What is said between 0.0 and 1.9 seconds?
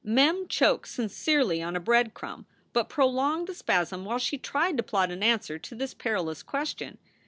Mem choked sincerely on a